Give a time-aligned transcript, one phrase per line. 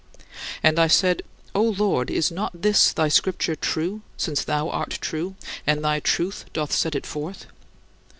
[0.63, 1.21] And I said:
[1.53, 5.35] "O Lord, is not this thy Scripture true, since thou art true,
[5.67, 7.45] and thy truth doth set it forth?